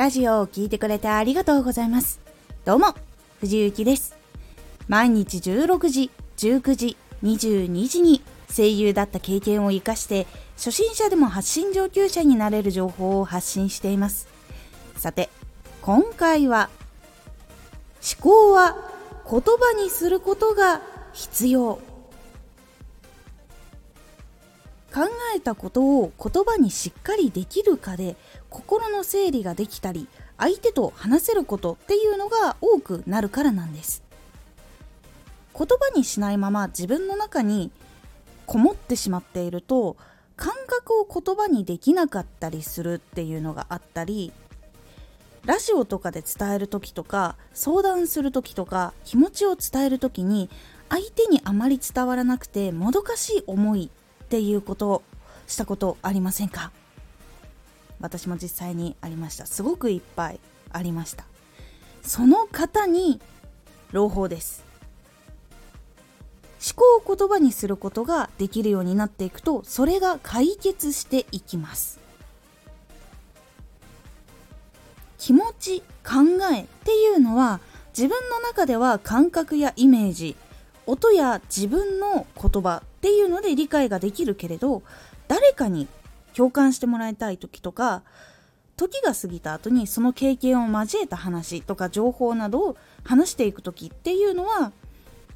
[0.00, 2.20] ラジオを聴いてくれてありがとうございます。
[2.64, 2.94] どうも、
[3.40, 4.16] 藤幸です。
[4.88, 10.26] 毎日16時、19時、22時に声優だった経験を活かして、
[10.56, 14.26] 初心者でも発信上級者になれる情報を発信しています。
[14.96, 15.28] さて、
[15.82, 16.70] 今回は、
[18.00, 18.78] 思考は
[19.30, 20.80] 言葉にすることが
[21.12, 21.78] 必要。
[24.92, 28.16] 考えたことを言葉にしっかりできるかで
[28.48, 34.02] 心の整理ができたり相手と話せることっていうのが多くなるからなんです。
[35.56, 37.70] 言葉にしないまま自分の中に
[38.46, 39.96] こもってしまっていると
[40.36, 44.32] 感覚を言葉にできなかったりするっていうのがあったり
[45.44, 50.48] ラジオとかで伝える時とか相談する時とか気持ちを伝える時に
[50.88, 53.90] 相手にあまり伝わらなくてもどかしい思い
[54.30, 55.02] っていうこと
[55.48, 56.70] したことありませんか？
[57.98, 59.44] 私も実際にありました。
[59.44, 60.38] すごくいっぱい
[60.70, 61.24] ありました。
[62.04, 63.20] その方に
[63.90, 64.62] 朗報です。
[66.64, 71.98] 思考を言葉にすることができるようになっていくとそれが解決していきます。
[75.18, 76.20] 気持ち考
[76.54, 77.58] えっていうのは
[77.98, 80.36] 自分の中では感覚やイメージ
[80.90, 84.82] 音や自分の言葉っていうので理解ができるけれど
[85.28, 85.86] 誰かに
[86.34, 88.02] 共感してもらいたい時とか
[88.76, 94.72] 時が過ぎた後にその経験を交えた話とか情報などを話していく時っていうのは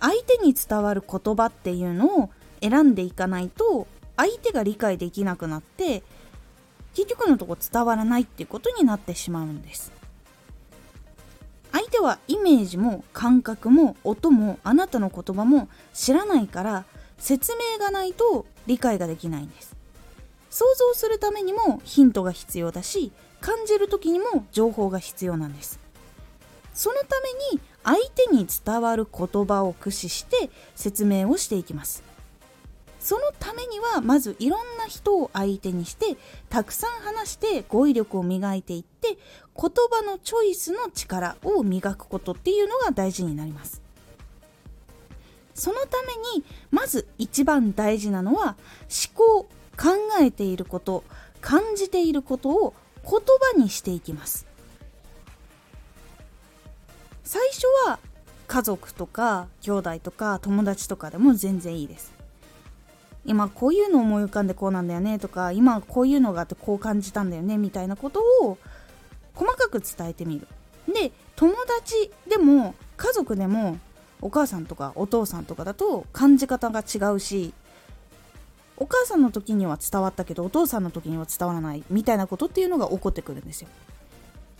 [0.00, 3.86] 相手に伝わる言葉っていうのを選んでいかないと
[4.18, 6.02] 相手が理解できなくなって
[6.94, 9.97] 結局のとこ伝わらないっていうことになってしまうんです。
[11.88, 16.84] 相手はイメージも感覚も音もあなたの言葉も知らないから
[17.16, 19.74] 説明がないと理解ができないんです。
[20.50, 25.80] 想像するためにもヒントが必要だし感じる時にも情報が必要なんです。
[26.74, 32.02] そのために相手に伝わる言葉を駆使して説明をしていきます。
[33.00, 36.16] そのためにはまずいろんな人を相手にして
[36.48, 39.18] たくさん話して語彙力を磨いていって言
[39.54, 43.80] 葉のチョイスの力を磨くことっていうのが大事になります。
[45.54, 48.56] そのためにまず一番大事なのは
[48.88, 51.02] 思考考えていること
[51.40, 53.12] 感じていることを言
[53.54, 54.46] 葉にしていきます。
[57.24, 57.98] 最初は
[58.46, 62.17] 家族とか兄弟とか友達とかでも全然いいです。
[63.24, 68.58] 今こういうの思い浮かんでこうなんだよねとか今こういうのがあってこう感じたんだよねみたいなことを
[69.34, 70.48] 細かく伝えてみる。
[70.92, 73.78] で友達でも家族でも
[74.20, 77.52] お母さんとかお父さんとかだと感じ方が違うし
[78.76, 83.68] お母さんの時には伝わったけどお父さんの時には伝わらないみたいなことっていうのが起こってくるんですよ。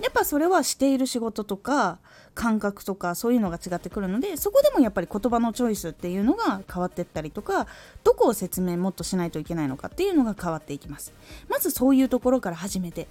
[0.00, 1.98] やっぱそれはしている仕事とか
[2.34, 7.66] 感覚とかそういうのが違ってくるのでそこでもやっぱり言葉のチョイスっていうのが変わってったりとか
[8.04, 11.12] どこを説明もっとしないといけないのかっていうのが変わっていきます。
[11.48, 13.08] まずそういうところから始めて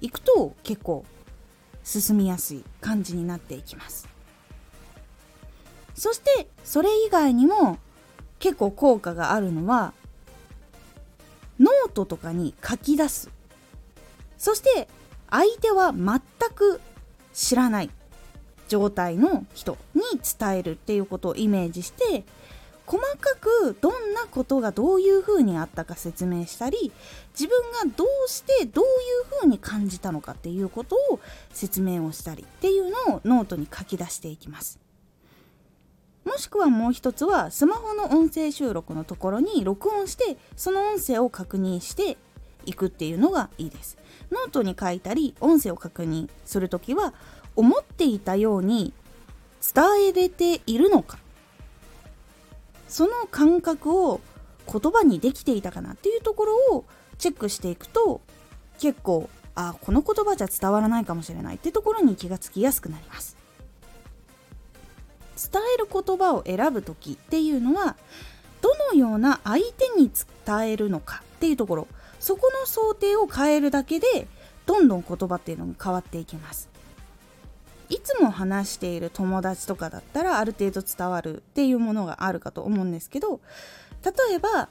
[0.00, 1.04] いくと結構
[1.84, 4.08] 進みやすい感じになっていきます。
[5.94, 7.78] そしてそれ以外にも
[8.40, 9.94] 結構効果があるのは
[11.58, 13.30] ノートとかに書き出す。
[14.36, 14.88] そして
[15.30, 16.20] 相手は全
[16.54, 16.80] く
[17.32, 17.90] 知らない
[18.68, 20.02] 状態の人に
[20.38, 22.24] 伝えるっていうことをイメージして
[22.86, 26.92] 細かくどんなことがどういうふうにあったか説明したり
[27.38, 28.88] 自分がどうしてどうい
[29.36, 31.20] うふうに感じたのかっていうことを
[31.52, 34.78] 説明をしたりっていうのをノートに書き出していきます。
[36.24, 42.16] もしくはもう一つはスマホの音声収録のところに録音してその音声を確認して
[42.66, 43.96] いくっていうのがいいです。
[44.30, 47.14] ノートに書いたり音声を確認するときは
[47.54, 48.92] 思っていたように
[49.74, 51.18] 伝えれているのか。
[52.88, 54.20] その感覚を
[54.70, 56.84] 言葉にできていたかなっていうところを
[57.18, 58.20] チェックしていくと
[58.78, 63.36] 結構あこの言葉じゃ伝わらないかもしれないってところに気がつきやすくなります。
[65.52, 67.96] 伝える言葉を選ぶ時っていうのは
[68.62, 70.10] どのような相手に
[70.46, 71.88] 伝えるのかっていうところ。
[72.20, 74.26] そこの想定を変えるだけで
[74.66, 76.68] どんどん言葉っていうのが変わっていきます
[77.88, 83.40] いつも話している友達とかだったらある程度伝わるっていうものがあるかと思うんですけど
[84.04, 84.68] 例えば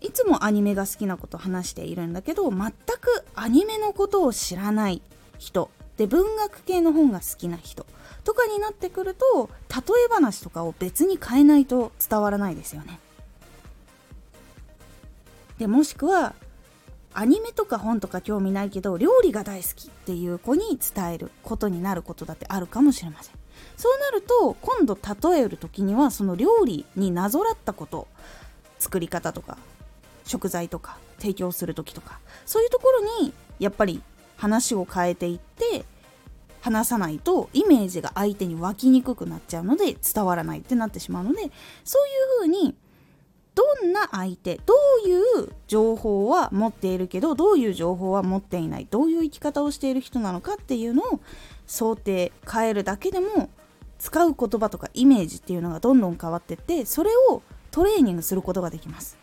[0.00, 2.70] いつもアニメが好きなこと話しているんだけど全
[3.00, 5.02] くアニメのことを知らない
[5.38, 7.86] 人で文学系の本が好きな人
[8.24, 12.98] とかになってくると例え話とかを別に変えないと伝わらないですよね。
[15.58, 16.34] でもしくは
[17.12, 23.34] アニメとか本とか興味ないけど料理が大好きっていう子に伝えることになることだってあるかもしれません。
[23.76, 24.98] そうなると今度
[25.30, 28.08] 例える時にはその料理になぞらったこと
[28.78, 29.58] 作り方とか
[30.24, 34.02] 食材とか提供する時とかそういうところにやっぱり
[34.36, 35.84] 話を変えていって
[36.60, 41.52] 話さないとイメージが相手に湧きにくくなっちゃうので伝わらないってなってしまうのでそういう
[42.40, 42.74] ふうに
[43.54, 44.74] どんな相手ど
[45.04, 51.20] ういう情報は持っているけどどういう情報は持っていないどういう生き方をしている人なのかっていうのを
[51.66, 53.48] 想定変えるだけでも
[53.98, 59.16] 使う言葉とかイメージっていうのがどんどん変わってってそれをトレーニングすることができます。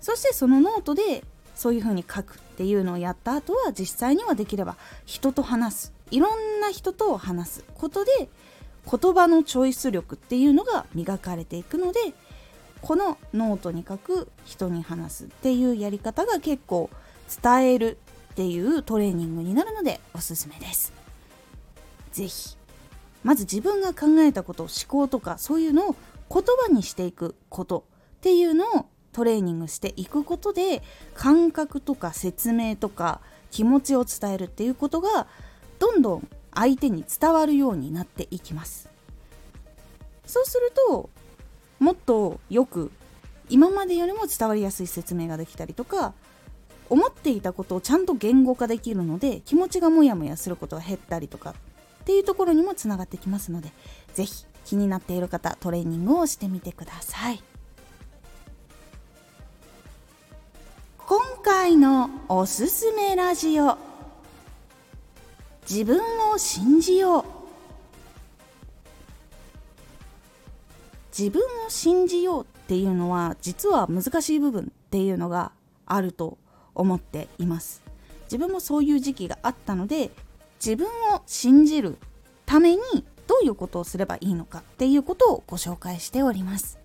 [0.00, 1.24] そしてそのノートで
[1.54, 4.76] そういうふうに書くっていうのをやった後は実際にはできれば
[5.06, 5.92] 人と話す。
[6.10, 8.28] いろんな人と話すことで
[8.90, 12.00] 言葉のチョイス力っていうのが磨かれていくので
[12.80, 16.90] このノートに書く人に話すっていうやり方が結構
[17.42, 17.98] 伝える
[18.32, 20.92] っていうトレーニングになるのでおすすめです。
[22.12, 22.56] 是非
[23.22, 25.96] まず自分が考えたこと思考とかそういうのを
[26.28, 27.84] 言葉にしていくこと
[28.18, 30.82] っていうのをトレーニングしていくことで
[31.14, 33.20] 感覚とか説明とか
[33.50, 35.26] 気持ちを伝えるっていうことが
[35.78, 38.88] どんどん相手に伝わるようになっていきます。
[40.26, 41.10] そうすると
[41.78, 42.90] もっとよく
[43.48, 46.14] 今までよりも伝わりやすい説明ができたりとか
[46.88, 53.72] 思っていたことをちゃんと言語化できるので気持ちがモヤモヤすることが減ったりとかっていうところにもつながってきますので
[54.14, 57.42] 是非気になっている方トレーニングをしてみてください。
[60.98, 63.91] 今回のおすすめラジオ。
[65.68, 66.00] 自分
[66.30, 67.24] を信じよう。
[71.16, 75.52] 自分を信じようっていうのは実は難しい部分っていうのが
[75.84, 76.38] あると
[76.74, 77.82] 思っています。
[78.24, 80.10] 自分もそういう時期があったので
[80.64, 81.98] 自分を信じる
[82.46, 82.80] ために
[83.26, 86.78] どういうことをすればいいのかっていうことをご紹介しております。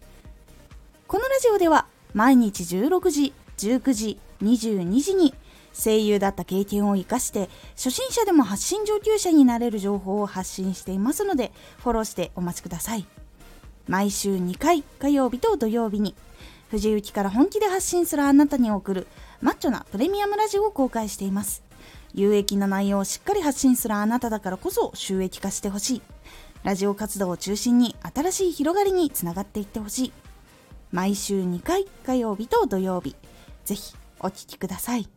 [1.07, 5.33] このラジオでは毎日16時19時22時に
[5.81, 13.06] 声優だった経験を生かして初心者でも発信上級者になれる情報を発信していますのでフォローしてお待ちください。
[13.88, 16.13] 毎週2回火曜日と土曜日に
[16.69, 19.07] 藤雪から本気で発信するあなたに送る
[19.41, 21.63] マッチョなプレミアムラジオを公開しています。
[22.13, 26.01] 有益な内容をしっかり発信するあなただからこそ収益化してほしい。
[26.63, 30.13] ラジオ活動を中心に新しい広がりにつながっていってほしい。
[30.91, 33.15] 毎週2回火曜日と土曜日
[33.63, 35.17] ぜひお聴きください。